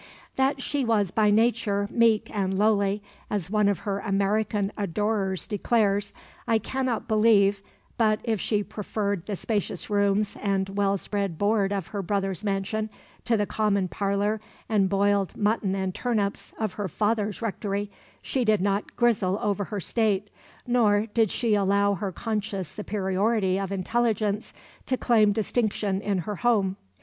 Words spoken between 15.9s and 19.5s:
turnips of her father's rectory, she did not grizzle